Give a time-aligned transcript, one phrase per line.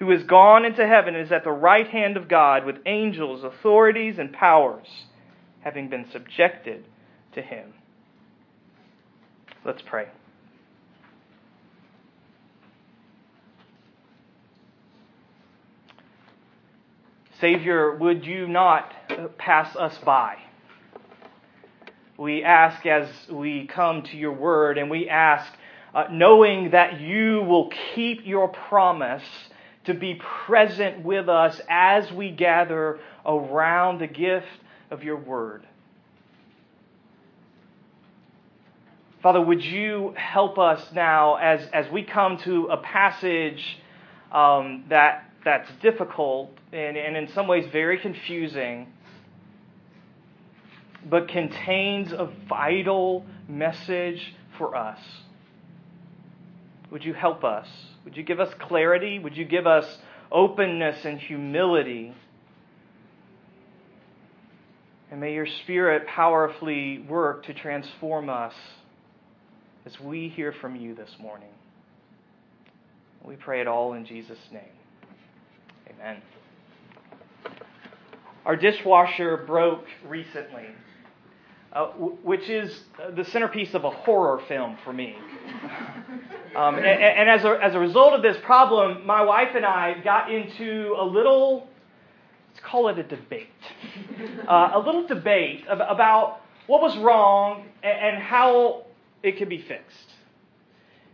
[0.00, 4.18] who is gone into heaven is at the right hand of God with angels, authorities,
[4.18, 4.86] and powers,
[5.60, 6.86] having been subjected
[7.34, 7.74] to him.
[9.62, 10.08] Let's pray.
[17.38, 18.92] Savior, would you not
[19.36, 20.36] pass us by?
[22.16, 25.52] We ask as we come to your word, and we ask,
[25.94, 29.22] uh, knowing that you will keep your promise
[29.92, 34.46] to be present with us as we gather around the gift
[34.90, 35.66] of your word.
[39.20, 43.78] Father, would you help us now as, as we come to a passage
[44.32, 48.86] um, that, that's difficult and, and in some ways very confusing,
[51.04, 55.00] but contains a vital message for us?
[56.92, 57.68] Would you help us?
[58.04, 59.18] Would you give us clarity?
[59.18, 59.98] Would you give us
[60.32, 62.14] openness and humility?
[65.10, 68.54] And may your Spirit powerfully work to transform us
[69.84, 71.48] as we hear from you this morning.
[73.24, 74.62] We pray it all in Jesus' name.
[75.90, 76.22] Amen.
[78.46, 80.68] Our dishwasher broke recently
[81.72, 82.80] uh, which is
[83.14, 85.16] the centerpiece of a horror film for me.
[86.56, 90.00] um, and, and as, a, as a result of this problem, my wife and I
[90.00, 91.68] got into a little,
[92.48, 93.48] let's call it a debate,
[94.48, 98.84] uh, a little debate about what was wrong and, and how
[99.22, 100.10] it could be fixed.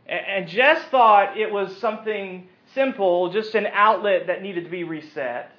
[0.08, 5.50] And Jess thought it was something simple, just an outlet that needed to be reset.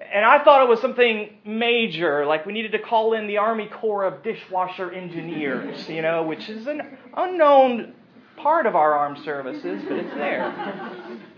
[0.00, 3.66] And I thought it was something major, like we needed to call in the Army
[3.66, 7.94] Corps of Dishwasher Engineers, you know, which is an unknown
[8.42, 11.18] part of our armed services, but it's there.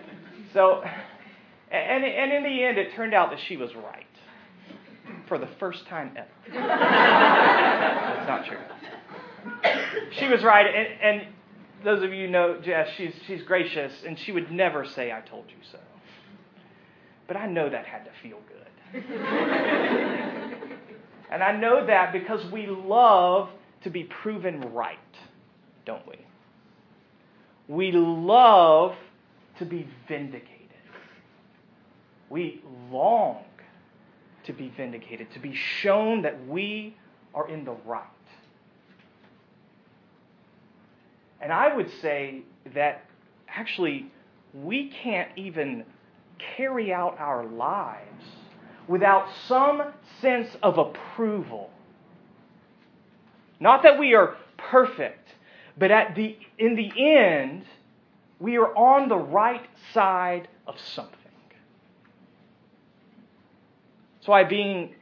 [0.53, 0.85] So,
[1.73, 4.07] and, and in the end, it turned out that she was right
[5.27, 6.29] for the first time ever.
[6.55, 8.59] That's not true.
[10.13, 11.27] She was right, and, and
[11.83, 15.47] those of you know Jess, she's, she's gracious, and she would never say, I told
[15.49, 15.81] you so.
[17.27, 19.03] But I know that had to feel good.
[21.33, 23.49] and I know that because we love
[23.83, 24.99] to be proven right,
[25.85, 26.25] don't we?
[27.69, 28.95] We love
[29.59, 30.51] to be vindicated.
[32.29, 33.45] We long
[34.45, 36.97] to be vindicated, to be shown that we
[37.35, 38.03] are in the right.
[41.41, 42.43] And I would say
[42.75, 43.05] that
[43.49, 44.11] actually
[44.53, 45.85] we can't even
[46.57, 48.25] carry out our lives
[48.89, 51.71] without some sense of approval.
[53.61, 55.29] Not that we are perfect,
[55.77, 57.65] but at the, in the end,
[58.39, 61.19] we are on the right side of something.
[64.17, 64.95] That's why being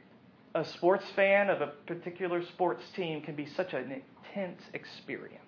[0.55, 4.01] a sports fan of a particular sports team can be such an
[4.35, 5.39] intense experience.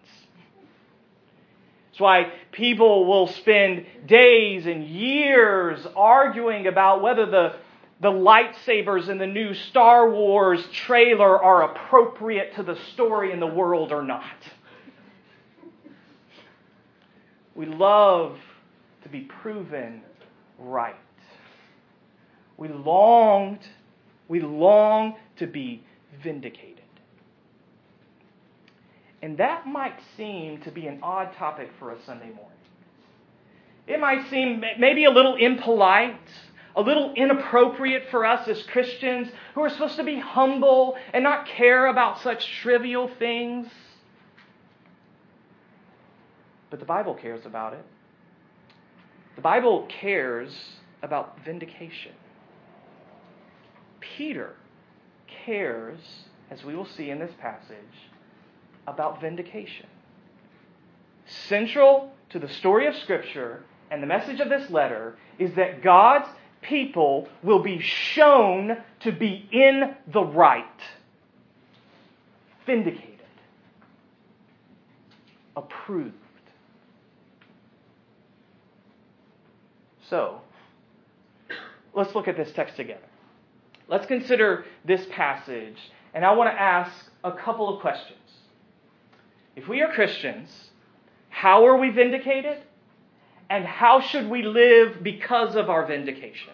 [1.89, 7.55] That's why people will spend days and years arguing about whether the,
[8.01, 13.47] the lightsabers in the new Star Wars trailer are appropriate to the story in the
[13.47, 14.23] world or not.
[17.55, 18.37] We love
[19.03, 20.01] to be proven
[20.59, 20.95] right.
[22.57, 23.67] We longed
[24.27, 25.83] We long to be
[26.23, 26.81] vindicated.
[29.21, 32.51] And that might seem to be an odd topic for a Sunday morning.
[33.87, 36.15] It might seem maybe a little impolite,
[36.75, 41.47] a little inappropriate for us as Christians who are supposed to be humble and not
[41.47, 43.67] care about such trivial things.
[46.69, 47.85] But the Bible cares about it.
[49.35, 50.51] The Bible cares
[51.01, 52.13] about vindication.
[53.99, 54.53] Peter
[55.45, 55.99] cares,
[56.49, 57.75] as we will see in this passage,
[58.87, 59.87] about vindication.
[61.47, 66.27] Central to the story of Scripture and the message of this letter is that God's
[66.61, 70.65] people will be shown to be in the right,
[72.65, 73.19] vindicated,
[75.55, 76.15] approved.
[80.09, 80.41] So,
[81.93, 83.01] let's look at this text together.
[83.87, 85.77] Let's consider this passage,
[86.13, 86.91] and I want to ask
[87.23, 88.19] a couple of questions.
[89.55, 90.49] If we are Christians,
[91.29, 92.59] how are we vindicated?
[93.49, 96.53] And how should we live because of our vindication?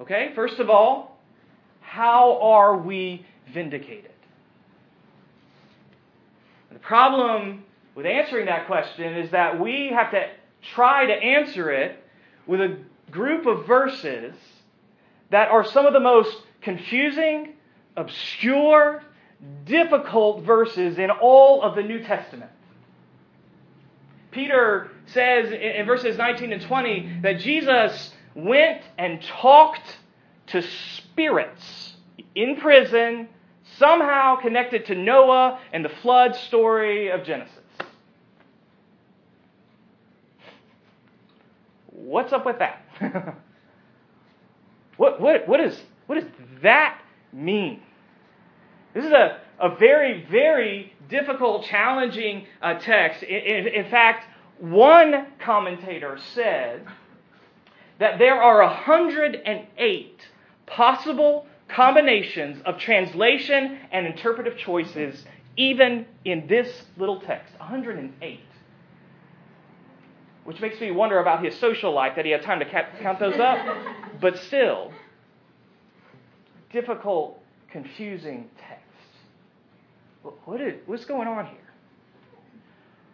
[0.00, 1.18] Okay, first of all,
[1.80, 4.12] how are we vindicated?
[6.72, 10.28] The problem with answering that question is that we have to
[10.74, 12.02] try to answer it
[12.46, 12.78] with a
[13.10, 14.34] group of verses
[15.30, 17.54] that are some of the most confusing,
[17.96, 19.02] obscure,
[19.64, 22.50] difficult verses in all of the New Testament.
[24.30, 29.98] Peter says in verses 19 and 20 that Jesus went and talked
[30.48, 31.94] to spirits
[32.34, 33.28] in prison,
[33.78, 37.54] somehow connected to Noah and the flood story of Genesis.
[42.06, 42.84] What's up with that?
[44.96, 45.76] what, what, what, is,
[46.06, 46.30] what does
[46.62, 47.82] that mean?
[48.94, 53.24] This is a, a very, very difficult, challenging uh, text.
[53.24, 54.24] In, in, in fact,
[54.60, 56.86] one commentator said
[57.98, 60.20] that there are 108
[60.66, 65.24] possible combinations of translation and interpretive choices
[65.56, 67.52] even in this little text.
[67.58, 68.40] 108
[70.46, 72.64] which makes me wonder about his social life that he had time to
[73.02, 73.58] count those up.
[74.18, 74.92] But still,
[76.72, 77.38] difficult,
[77.70, 80.36] confusing text.
[80.46, 81.58] What is, what's going on here?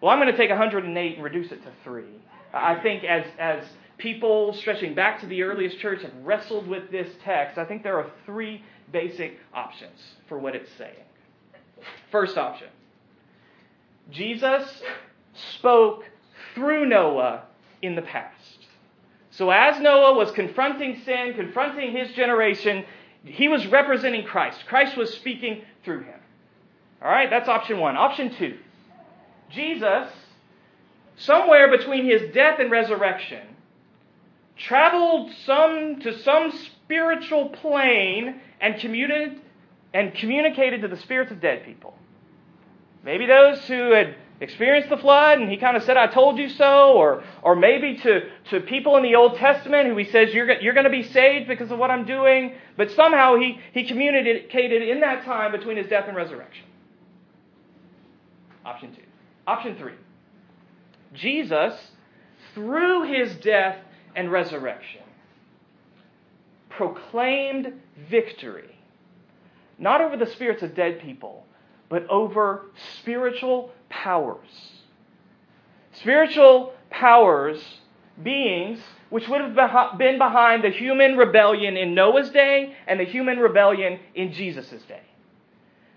[0.01, 2.23] Well, I'm going to take 108 and reduce it to three.
[2.55, 3.65] I think as, as
[3.99, 7.99] people stretching back to the earliest church have wrestled with this text, I think there
[7.99, 8.63] are three
[8.93, 10.95] basic options for what it's saying.
[12.11, 12.69] First option
[14.11, 14.83] Jesus
[15.55, 16.05] spoke
[16.55, 17.45] through Noah
[17.81, 18.59] in the past.
[19.31, 22.85] So, as Noah was confronting sin, confronting his generation,
[23.25, 24.67] he was representing Christ.
[24.67, 26.21] Christ was speaking through him.
[27.01, 27.97] All right, that's option one.
[27.97, 28.59] Option two
[29.51, 30.09] Jesus,
[31.17, 33.47] somewhere between his death and resurrection,
[34.57, 39.41] traveled some to some spiritual plane and communicated
[39.95, 41.95] and communicated to the spirits of dead people.
[43.05, 46.49] Maybe those who had experienced the flood and he kind of said, I told you
[46.49, 50.61] so, or, or maybe to, to people in the Old Testament who he says, you're,
[50.61, 52.55] you're going to be saved because of what I'm doing.
[52.77, 56.65] But somehow he, he communicated in that time between his death and resurrection.
[58.65, 59.03] Option two.
[59.47, 59.95] Option three.
[61.15, 61.75] Jesus,
[62.55, 63.79] through his death
[64.15, 65.03] and resurrection,
[66.71, 67.73] proclaimed
[68.09, 68.79] victory,
[69.79, 71.45] not over the spirits of dead people,
[71.89, 74.49] but over spiritual powers.
[75.93, 77.63] Spiritual powers,
[78.23, 78.81] beings,
[79.11, 84.01] which would have been behind the human rebellion in Noah's day and the human rebellion
[84.15, 85.03] in Jesus' day.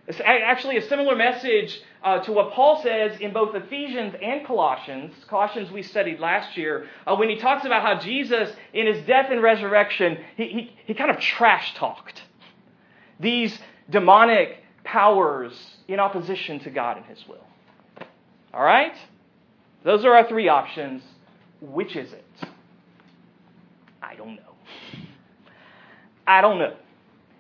[0.08, 5.16] It's actually a similar message uh, to what Paul says in both Ephesians and Colossians.
[5.28, 9.32] Colossians we studied last year, uh, when he talks about how Jesus, in his death
[9.32, 12.22] and resurrection, he, he, he kind of trash talked
[13.20, 13.58] these
[13.90, 17.46] demonic powers in opposition to God and his will.
[18.56, 18.96] All right?
[19.84, 21.04] Those are our three options.
[21.62, 22.26] Which is it?
[24.02, 24.56] I don't know.
[26.26, 26.76] I don't know.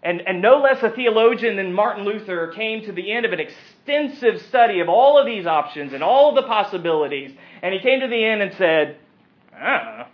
[0.03, 3.39] And, and no less a theologian than Martin Luther came to the end of an
[3.39, 7.31] extensive study of all of these options and all of the possibilities.
[7.63, 8.97] And he came to the end and said,
[9.55, 10.05] I don't know.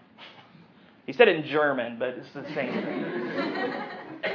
[1.08, 3.06] He said it in German, but it's the same thing.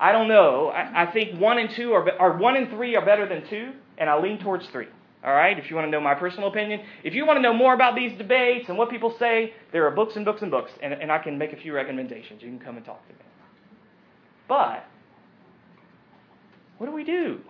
[0.00, 0.68] I don't know.
[0.68, 3.72] I, I, think one and two are, are one and three are better than two,
[3.98, 4.88] and I lean towards three.
[5.24, 6.82] All right, if you want to know my personal opinion.
[7.02, 9.90] If you want to know more about these debates and what people say, there are
[9.90, 12.42] books and books and books, and, and I can make a few recommendations.
[12.42, 13.18] You can come and talk to me.
[14.46, 14.84] But,
[16.78, 17.40] what do we do?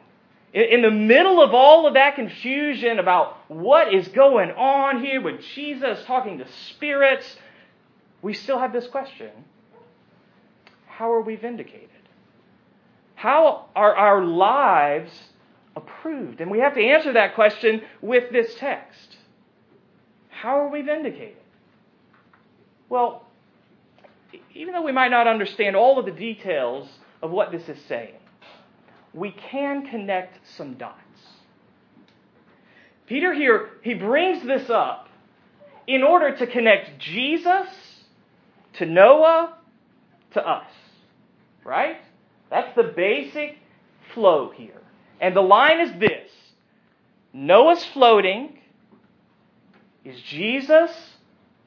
[0.55, 5.21] In, in the middle of all of that confusion about what is going on here
[5.21, 7.37] with Jesus talking to spirits,
[8.23, 9.31] we still have this question
[10.87, 11.91] How are we vindicated?
[13.17, 15.11] How are our lives
[15.76, 16.40] approved?
[16.40, 19.18] And we have to answer that question with this text.
[20.30, 21.37] How are we vindicated?
[22.88, 23.26] Well,
[24.54, 26.88] even though we might not understand all of the details
[27.23, 28.14] of what this is saying,
[29.12, 31.00] we can connect some dots.
[33.06, 35.09] Peter here, he brings this up
[35.87, 37.68] in order to connect Jesus
[38.75, 39.56] to Noah
[40.33, 40.71] to us.
[41.64, 41.99] Right?
[42.50, 43.59] That's the basic
[44.12, 44.83] flow here.
[45.21, 46.31] And the line is this
[47.33, 48.59] Noah's floating.
[50.05, 50.91] Is Jesus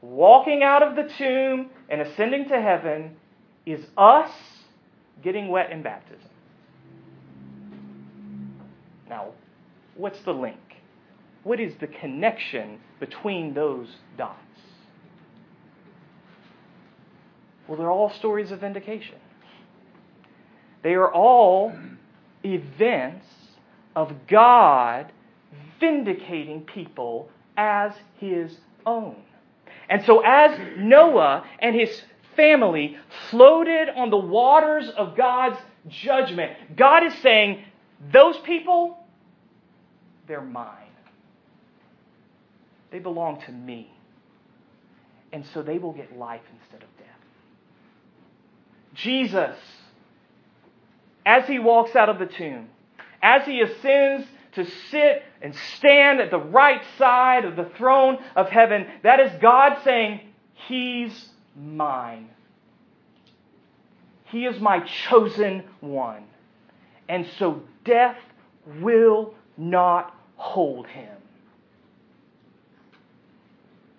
[0.02, 3.18] walking out of the tomb and ascending to heaven?
[3.66, 4.32] Is us
[5.22, 6.30] getting wet in baptism?
[9.10, 9.30] Now,
[9.96, 10.58] what's the link?
[11.44, 13.88] What is the connection between those
[14.18, 14.38] dots?
[17.68, 19.16] Well, they're all stories of vindication.
[20.82, 21.74] They are all
[22.44, 23.26] events
[23.96, 25.12] of God
[25.80, 28.56] vindicating people as his
[28.86, 29.16] own.
[29.90, 32.02] And so, as Noah and his
[32.36, 32.98] family
[33.30, 37.64] floated on the waters of God's judgment, God is saying,
[38.12, 38.98] Those people,
[40.28, 40.76] they're mine.
[42.92, 43.92] They belong to me.
[45.32, 47.08] And so they will get life instead of death.
[48.96, 49.56] Jesus,
[51.26, 52.70] as he walks out of the tomb,
[53.22, 58.50] as he ascends to sit and stand at the right side of the throne of
[58.50, 60.22] heaven, that is God saying,
[60.68, 62.30] He's mine.
[64.26, 66.24] He is my chosen one.
[67.08, 68.18] And so death
[68.82, 71.18] will not hold him.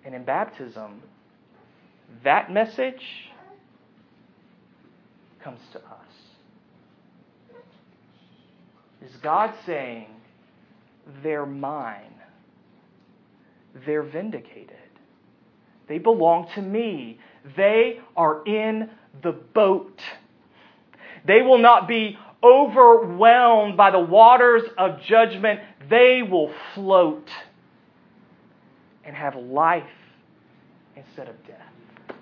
[0.05, 1.01] And in baptism,
[2.23, 3.03] that message
[5.43, 6.10] comes to us.
[9.03, 10.07] Is God saying,
[11.23, 12.13] they're mine?
[13.85, 14.75] They're vindicated.
[15.87, 17.19] They belong to me.
[17.55, 18.89] They are in
[19.23, 19.99] the boat.
[21.25, 25.59] They will not be overwhelmed by the waters of judgment.
[25.89, 27.29] They will float
[29.03, 29.83] and have life
[30.95, 32.17] instead of death.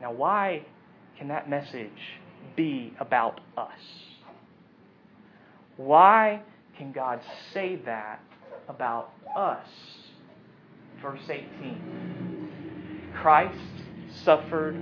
[0.00, 0.66] Now, why
[1.18, 1.90] can that message
[2.56, 3.78] be about us?
[5.76, 6.40] Why
[6.76, 7.20] can God
[7.52, 8.20] say that
[8.68, 9.66] about us?
[11.02, 13.58] Verse 18 Christ
[14.24, 14.76] suffered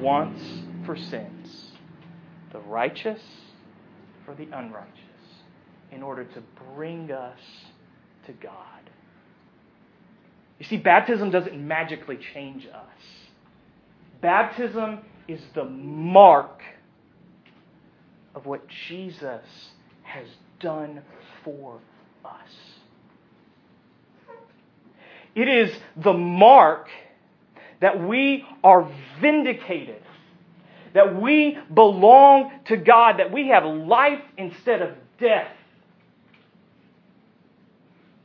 [0.00, 0.40] once
[0.84, 1.72] for sins,
[2.52, 3.20] the righteous
[4.24, 4.92] for the unrighteous,
[5.90, 6.42] in order to
[6.74, 7.38] bring us
[8.26, 8.90] to God.
[10.58, 13.02] You see, baptism doesn't magically change us.
[14.20, 14.98] Baptism
[15.28, 16.60] is the mark
[18.38, 19.42] of what Jesus
[20.04, 20.26] has
[20.60, 21.02] done
[21.44, 21.80] for
[22.24, 22.30] us.
[25.34, 26.88] It is the mark
[27.80, 28.88] that we are
[29.20, 30.02] vindicated,
[30.94, 35.52] that we belong to God, that we have life instead of death.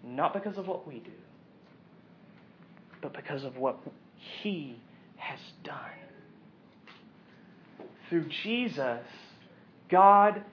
[0.03, 1.11] Not because of what we do,
[3.01, 3.79] but because of what
[4.43, 4.79] He
[5.15, 5.75] has done.
[8.09, 9.07] Through Jesus,
[9.89, 10.43] God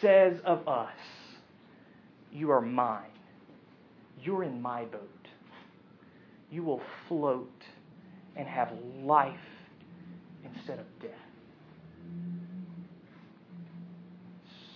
[0.00, 0.90] says of us,
[2.32, 3.02] You are mine.
[4.22, 5.10] You're in my boat.
[6.50, 7.50] You will float
[8.36, 9.34] and have life
[10.44, 11.10] instead of death.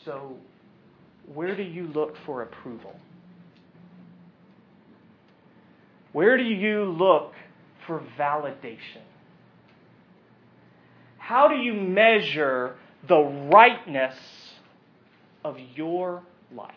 [0.05, 0.37] So,
[1.33, 2.95] where do you look for approval?
[6.13, 7.33] Where do you look
[7.87, 9.03] for validation?
[11.19, 12.75] How do you measure
[13.07, 14.17] the rightness
[15.45, 16.75] of your life?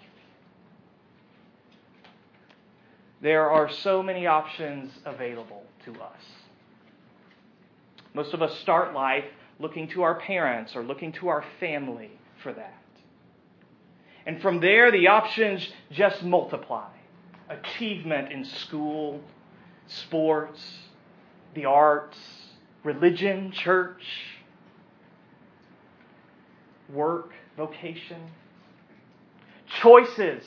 [3.22, 6.22] There are so many options available to us.
[8.14, 9.26] Most of us start life
[9.60, 12.12] looking to our parents or looking to our family
[12.42, 12.84] for that.
[14.26, 16.90] And from there, the options just multiply
[17.50, 19.22] achievement in school,
[19.88, 20.62] sports,
[21.56, 22.18] the arts,
[22.84, 24.04] religion, church,
[26.94, 28.22] work, vocation.
[29.82, 30.44] choices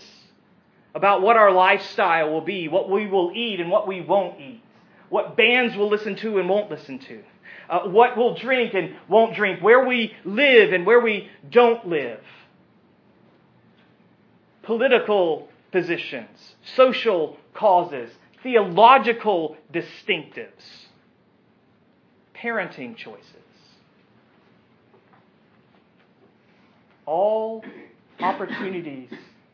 [0.94, 4.62] about what our lifestyle will be, what we will eat and what we won't eat,
[5.10, 7.22] what bands we'll listen to and won't listen to,
[7.68, 12.20] uh, what we'll drink and won't drink, where we live and where we don't live,
[14.62, 18.10] political positions, social causes,
[18.42, 20.86] theological distinctives,
[22.34, 23.45] parenting choices.
[27.06, 27.64] All
[28.20, 29.10] opportunities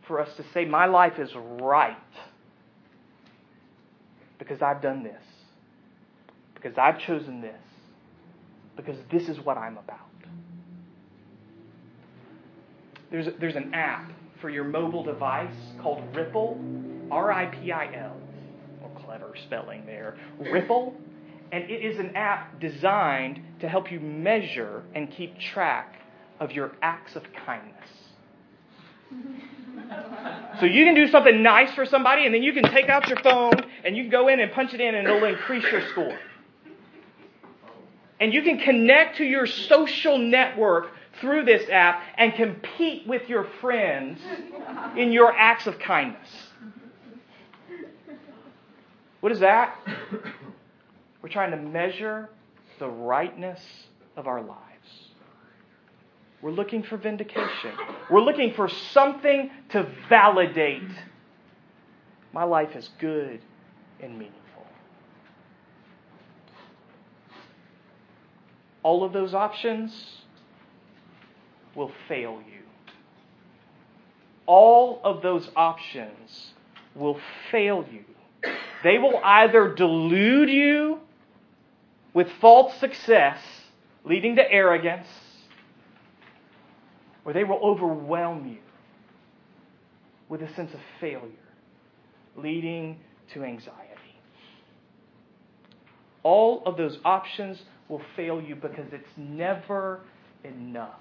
[0.06, 1.30] for us to say, My life is
[1.60, 1.96] right
[4.38, 5.22] because I've done this,
[6.54, 7.60] because I've chosen this,
[8.76, 9.98] because this is what I'm about.
[13.12, 16.58] There's, there's an app for your mobile device called Ripple,
[17.10, 18.16] R I P I L.
[18.82, 20.16] Or clever spelling there.
[20.40, 20.94] Ripple.
[21.52, 26.01] And it is an app designed to help you measure and keep track
[26.40, 27.88] of your acts of kindness.
[30.60, 33.18] So you can do something nice for somebody, and then you can take out your
[33.18, 33.52] phone
[33.84, 36.18] and you can go in and punch it in, and it'll increase your score.
[38.20, 43.44] And you can connect to your social network through this app and compete with your
[43.60, 44.20] friends
[44.96, 46.28] in your acts of kindness.
[49.20, 49.76] What is that?
[51.22, 52.28] We're trying to measure
[52.78, 53.60] the rightness
[54.16, 54.71] of our lives.
[56.42, 57.72] We're looking for vindication.
[58.10, 60.90] We're looking for something to validate.
[62.32, 63.40] My life is good
[64.00, 64.66] and meaningful.
[68.82, 69.92] All of those options
[71.76, 72.62] will fail you.
[74.46, 76.54] All of those options
[76.96, 77.20] will
[77.52, 78.04] fail you.
[78.82, 80.98] They will either delude you
[82.12, 83.38] with false success,
[84.04, 85.06] leading to arrogance,
[87.24, 88.58] or they will overwhelm you
[90.28, 91.28] with a sense of failure,
[92.36, 92.98] leading
[93.32, 93.78] to anxiety.
[96.22, 100.00] All of those options will fail you because it's never
[100.44, 101.00] enough.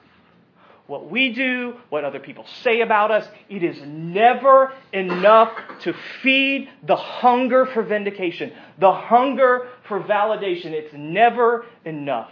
[0.88, 5.54] What we do, what other people say about us, it is never enough
[5.84, 10.72] to feed the hunger for vindication, the hunger for validation.
[10.72, 12.32] It's never enough.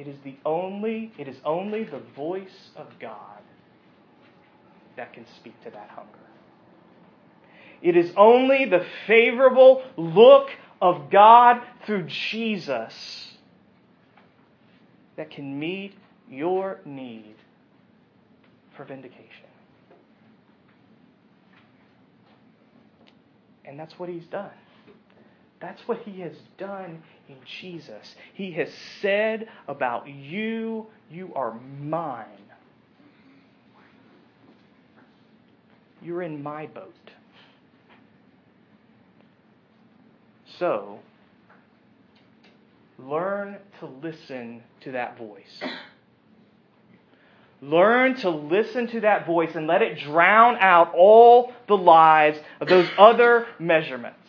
[0.00, 3.42] It is the only, it is only the voice of God
[4.96, 6.08] that can speak to that hunger.
[7.82, 10.48] It is only the favorable look
[10.80, 13.34] of God through Jesus
[15.18, 15.92] that can meet
[16.30, 17.34] your need
[18.78, 19.50] for vindication.
[23.66, 24.48] And that's what he's done.
[25.60, 28.14] That's what he has done in Jesus.
[28.34, 28.68] He has
[29.00, 32.26] said about you, you are mine.
[36.02, 36.94] You're in my boat.
[40.58, 40.98] So,
[42.98, 45.62] learn to listen to that voice.
[47.62, 52.68] Learn to listen to that voice and let it drown out all the lies of
[52.68, 54.19] those other measurements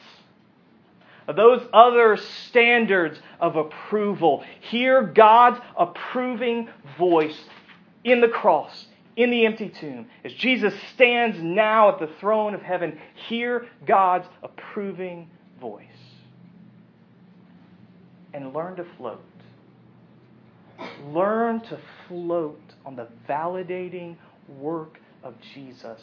[1.34, 2.18] those other
[2.50, 4.44] standards of approval.
[4.62, 7.40] Hear God's approving voice
[8.04, 10.08] in the cross, in the empty tomb.
[10.24, 15.86] As Jesus stands now at the throne of heaven, hear God's approving voice.
[18.34, 19.24] And learn to float.
[21.08, 24.16] Learn to float on the validating
[24.48, 26.02] work of Jesus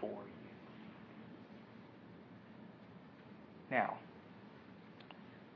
[0.00, 0.48] for you.
[3.70, 3.98] Now,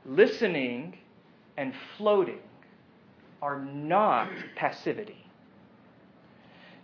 [0.05, 0.97] listening
[1.57, 2.39] and floating
[3.41, 5.25] are not passivity.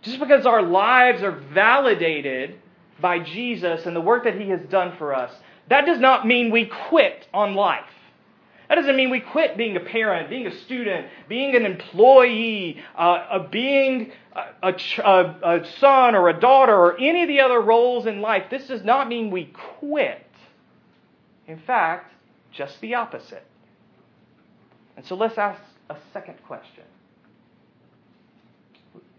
[0.02, 2.58] Just because our lives are validated
[3.00, 5.32] by Jesus and the work that He has done for us,
[5.68, 7.84] that does not mean we quit on life.
[8.68, 13.40] That doesn't mean we quit being a parent, being a student, being an employee, uh,
[13.50, 14.12] being
[14.62, 18.44] a, a, a son or a daughter, or any of the other roles in life.
[18.48, 20.24] This does not mean we quit.
[21.48, 22.12] In fact,
[22.52, 23.44] just the opposite.
[24.96, 26.84] And so let's ask a second question.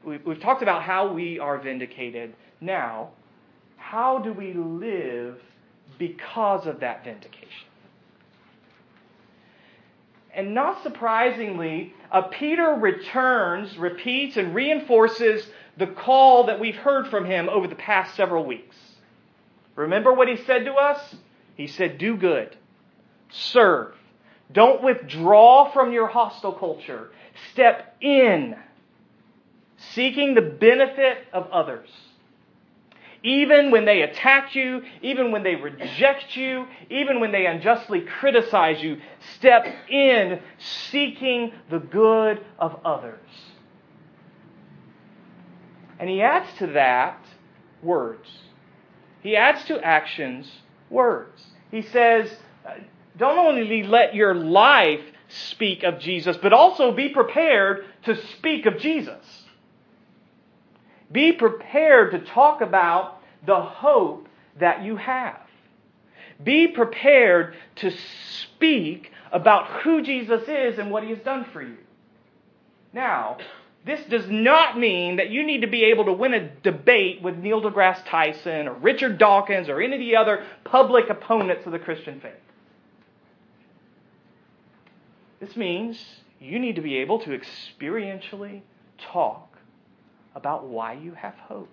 [0.03, 2.33] We've talked about how we are vindicated.
[2.59, 3.09] Now,
[3.77, 5.39] how do we live
[5.99, 7.67] because of that vindication?
[10.33, 15.45] And not surprisingly, uh, Peter returns, repeats, and reinforces
[15.77, 18.75] the call that we've heard from him over the past several weeks.
[19.75, 21.15] Remember what he said to us?
[21.55, 22.55] He said, Do good,
[23.31, 23.95] Serve.
[24.51, 27.11] Don't withdraw from your hostile culture.
[27.51, 28.55] Step in
[29.93, 31.89] seeking the benefit of others.
[33.23, 38.81] Even when they attack you, even when they reject you, even when they unjustly criticize
[38.81, 38.97] you,
[39.35, 43.19] step in seeking the good of others.
[45.99, 47.23] And he adds to that
[47.83, 48.27] words.
[49.21, 50.51] He adds to actions
[50.89, 51.45] words.
[51.69, 52.27] He says,
[53.17, 58.77] don't only let your life speak of Jesus, but also be prepared to speak of
[58.79, 59.25] Jesus.
[61.11, 64.27] Be prepared to talk about the hope
[64.59, 65.39] that you have.
[66.43, 67.91] Be prepared to
[68.41, 71.77] speak about who Jesus is and what he has done for you.
[72.93, 73.37] Now,
[73.85, 77.37] this does not mean that you need to be able to win a debate with
[77.37, 81.79] Neil deGrasse Tyson or Richard Dawkins or any of the other public opponents of the
[81.79, 82.33] Christian faith.
[85.41, 85.99] This means
[86.39, 88.61] you need to be able to experientially
[89.11, 89.57] talk
[90.35, 91.67] about why you have hope.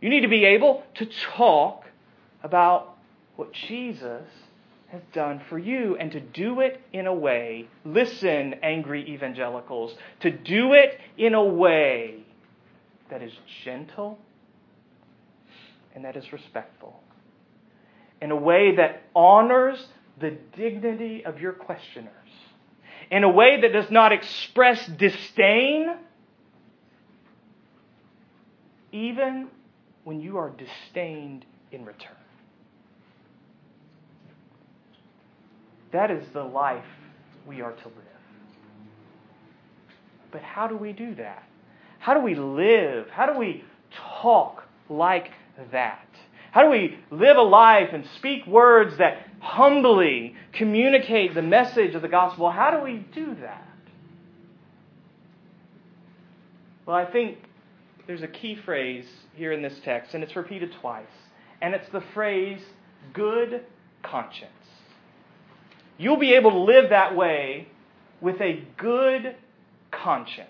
[0.00, 1.06] You need to be able to
[1.36, 1.84] talk
[2.42, 2.96] about
[3.36, 4.26] what Jesus
[4.88, 10.30] has done for you and to do it in a way, listen, angry evangelicals, to
[10.30, 12.24] do it in a way
[13.10, 13.32] that is
[13.64, 14.18] gentle
[15.94, 17.00] and that is respectful,
[18.20, 19.86] in a way that honors
[20.20, 22.10] the dignity of your questioners,
[23.10, 25.94] in a way that does not express disdain,
[28.92, 29.48] even
[30.04, 32.12] when you are disdained in return.
[35.92, 36.84] That is the life
[37.46, 38.04] we are to live.
[40.30, 41.44] But how do we do that?
[42.00, 43.08] How do we live?
[43.10, 43.64] How do we
[44.20, 45.30] talk like
[45.70, 46.08] that?
[46.54, 52.02] How do we live a life and speak words that humbly communicate the message of
[52.02, 52.48] the gospel?
[52.48, 53.66] How do we do that?
[56.86, 57.38] Well, I think
[58.06, 61.08] there's a key phrase here in this text, and it's repeated twice.
[61.60, 62.60] And it's the phrase,
[63.12, 63.64] good
[64.04, 64.52] conscience.
[65.98, 67.66] You'll be able to live that way
[68.20, 69.34] with a good
[69.90, 70.48] conscience.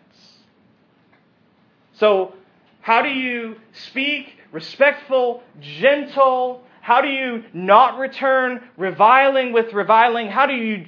[1.94, 2.34] So,
[2.82, 6.62] how do you speak respectful, gentle?
[6.80, 10.28] How do you not return reviling with reviling?
[10.28, 10.86] How do you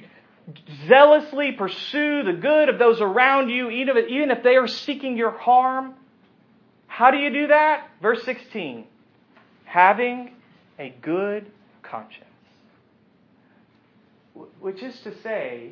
[0.87, 5.93] zealously pursue the good of those around you, even if they are seeking your harm?
[6.87, 7.89] How do you do that?
[8.01, 8.85] Verse 16
[9.65, 10.33] having
[10.79, 11.51] a good
[11.83, 12.23] conscience
[14.59, 15.71] which is to say,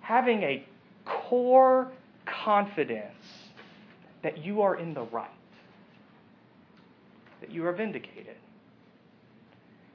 [0.00, 0.64] having a
[1.04, 1.90] core
[2.26, 3.14] confidence
[4.22, 5.30] that you are in the right,
[7.40, 8.36] that you are vindicated.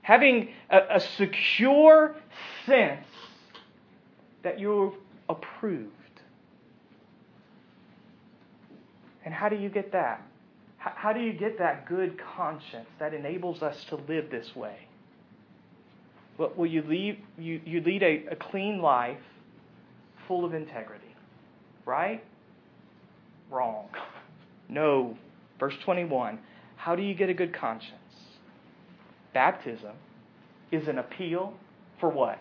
[0.01, 2.15] Having a, a secure
[2.65, 3.05] sense
[4.43, 4.93] that you're
[5.27, 5.91] approved.
[9.25, 10.21] And how do you get that?
[10.77, 14.77] How do you get that good conscience that enables us to live this way?
[16.37, 19.17] Will you, lead, you, you lead a, a clean life
[20.27, 21.15] full of integrity?
[21.85, 22.23] Right?
[23.49, 23.87] Wrong.
[24.67, 25.15] No.
[25.59, 26.39] Verse 21.
[26.85, 27.93] How do you get a good conscience?
[29.33, 29.93] Baptism
[30.71, 31.53] is an appeal
[31.99, 32.39] for what?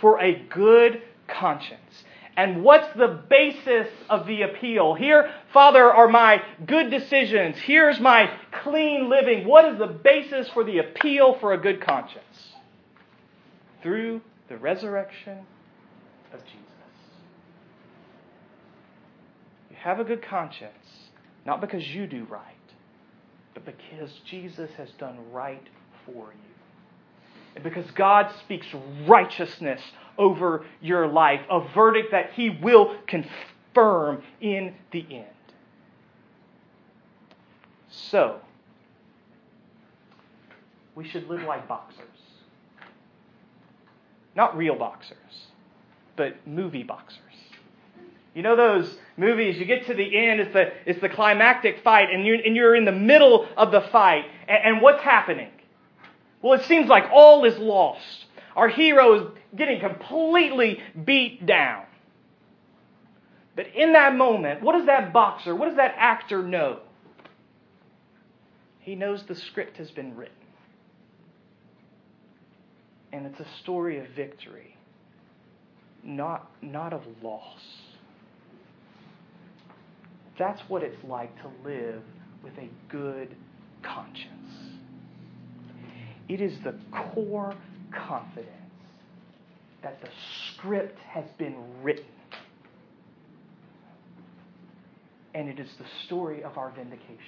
[0.00, 2.04] For a good conscience.
[2.36, 4.94] And what's the basis of the appeal?
[4.94, 7.56] Here, Father, are my good decisions.
[7.58, 8.30] Here's my
[8.62, 9.46] clean living.
[9.46, 12.54] What is the basis for the appeal for a good conscience?
[13.84, 15.38] through the resurrection
[16.32, 16.58] of Jesus.
[19.70, 20.72] You have a good conscience,
[21.44, 22.63] not because you do right,
[23.54, 25.66] but because Jesus has done right
[26.04, 26.54] for you.
[27.54, 28.66] And because God speaks
[29.06, 29.80] righteousness
[30.18, 35.26] over your life, a verdict that He will confirm in the end.
[37.88, 38.40] So,
[40.96, 42.00] we should live like boxers.
[44.34, 45.16] Not real boxers,
[46.16, 47.20] but movie boxers.
[48.34, 52.08] You know those movies, you get to the end, it's the, it's the climactic fight,
[52.12, 55.50] and you're, and you're in the middle of the fight, and, and what's happening?
[56.42, 58.26] Well, it seems like all is lost.
[58.56, 61.84] Our hero is getting completely beat down.
[63.56, 66.80] But in that moment, what does that boxer, what does that actor know?
[68.80, 70.34] He knows the script has been written
[73.14, 74.76] and it's a story of victory,
[76.02, 77.60] not, not of loss.
[80.38, 82.02] That's what it's like to live
[82.42, 83.34] with a good
[83.82, 84.30] conscience.
[86.28, 87.54] It is the core
[87.92, 88.50] confidence
[89.82, 90.08] that the
[90.54, 92.06] script has been written.
[95.34, 97.18] and it is the story of our vindication.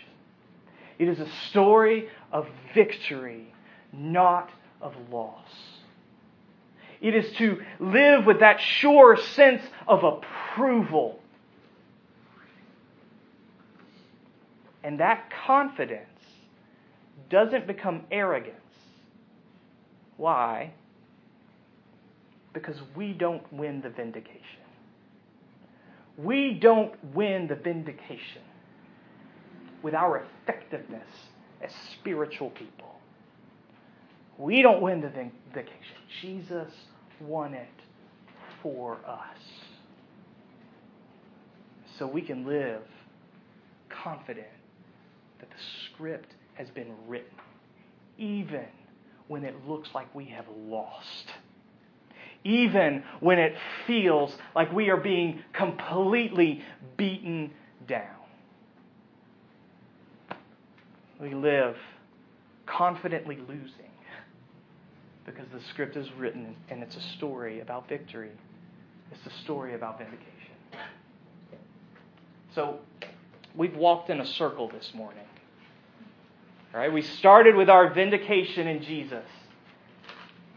[0.99, 3.53] It is a story of victory,
[3.93, 4.49] not
[4.81, 5.51] of loss.
[7.01, 11.21] It is to live with that sure sense of approval.
[14.87, 16.07] And that confidence
[17.29, 18.55] doesn't become arrogance.
[20.17, 20.75] Why?
[22.53, 24.63] Because we don't win the vindication.
[26.17, 28.43] We don't win the vindication
[29.83, 31.09] with our effectiveness
[31.61, 32.95] as spiritual people.
[34.39, 35.97] We don't win the vindication.
[36.23, 36.73] Jesus
[37.21, 37.67] won it
[38.63, 39.39] for us.
[41.99, 42.83] So we can live
[43.89, 44.47] confident
[45.41, 47.39] that the script has been written,
[48.19, 48.67] even
[49.29, 51.33] when it looks like we have lost.
[52.45, 53.55] Even when it
[53.87, 56.63] feels like we are being completely
[56.97, 57.51] beaten
[57.89, 58.05] down.
[61.21, 61.77] We live
[62.67, 63.91] confidently losing
[65.25, 68.31] because the script is written and it's a story about victory.
[69.11, 70.23] It's a story about vindication.
[72.55, 72.79] So,
[73.57, 75.25] we've walked in a circle this morning.
[76.75, 79.25] All right, we started with our vindication in Jesus.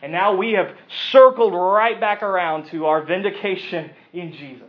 [0.01, 0.75] And now we have
[1.11, 4.67] circled right back around to our vindication in Jesus.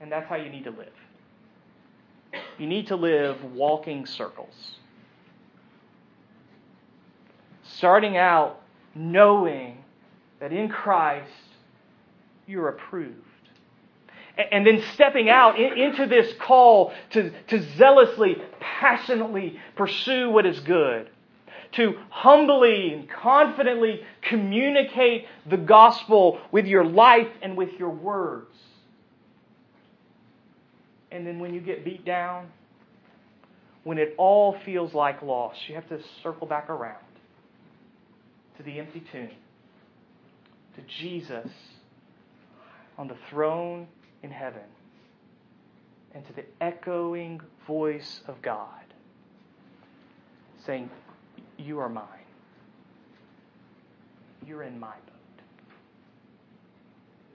[0.00, 0.92] And that's how you need to live.
[2.58, 4.76] You need to live walking circles.
[7.62, 8.60] Starting out
[8.94, 9.78] knowing
[10.40, 11.30] that in Christ
[12.46, 13.16] you're approved.
[14.36, 21.10] And then stepping out into this call to, to zealously, passionately pursue what is good,
[21.72, 28.56] to humbly and confidently communicate the gospel with your life and with your words.
[31.10, 32.48] And then when you get beat down,
[33.84, 37.04] when it all feels like loss, you have to circle back around
[38.56, 39.30] to the empty tomb,
[40.76, 41.50] to Jesus
[42.96, 43.88] on the throne
[44.22, 44.62] in heaven,
[46.14, 48.82] and to the echoing voice of God
[50.64, 50.90] saying,
[51.58, 52.04] You are mine.
[54.46, 55.42] You're in my boat.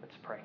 [0.01, 0.39] Let's pray.